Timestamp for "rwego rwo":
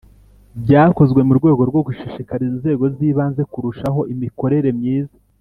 1.39-1.81